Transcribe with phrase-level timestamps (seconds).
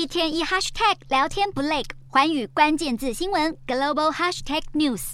[0.00, 5.12] 一天一 hashtag 聊天不累，环宇关键字新闻 global hashtag news。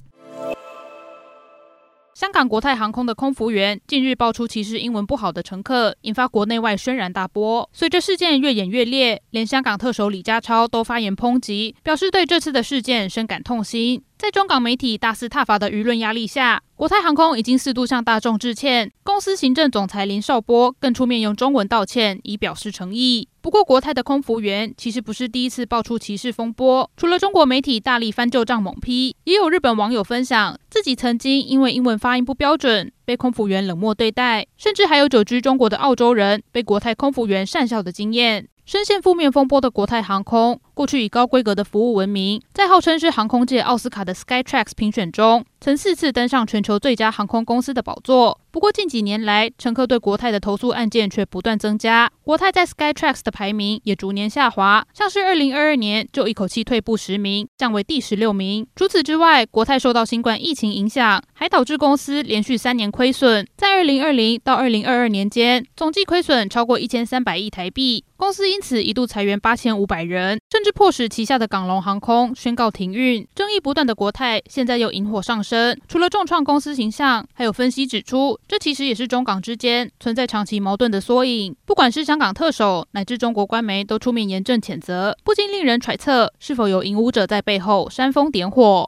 [2.15, 7.69] 香港国泰航空的空服员近日爆出歧视英文不好的乘客，引发国内外轩然大波。
[7.73, 14.05] 随着事件越演越烈，连香港特首李家超都发言抨击，表示对这次的事件深感痛心。
[14.19, 18.91] 在中港媒体大肆挞伐的舆论压力下，国泰航空已经四度向大众致歉。
[19.03, 23.29] 公司行政总裁林绍波更出面用中文道歉，以表示诚意。
[23.43, 26.91] 不过，国泰的空服员其实不是第一次爆出歧视风波。
[26.97, 38.49] 除了中国媒体大力翻旧账猛批，也有日本网友分享自己曾经因为英文发音不标准被空服员冷漠对待，甚至还有久居中国的澳洲人被国泰空服员讪笑的经验。
[38.65, 48.39] 深陷负面风波的国泰航空，过去以高规格的服务闻名，在号称是航空界奥斯卡的 Skytrax 评选中，曾四次登上全球最佳航空公司的宝座。
[48.51, 58.67] 不过近几年来，乘客对国泰的投诉案件却不断增加，国泰在 Skytrax 的排名也逐年下滑，像是2022年就一口气退步十名，降为第十六名。
[58.77, 68.05] 除此之外，国泰受到新冠疫情影响，还导致公司连续三年亏损，在2020到2022年间，总计亏损超过一千三百亿台币。
[68.19, 73.27] 公司因此一度裁员八千五百人，甚至迫使旗下的港龙航空宣告停运。
[73.35, 81.55] 争议不断的国泰现在又引火上身，除了重创公司形象，还有分析指出，这其实也是中港之间存在长期矛盾的缩影。
[81.65, 88.85] 不管是香港特首乃至中国官媒，都出面严正谴责，不禁令人揣测，是否有引武者在背后煽风点火。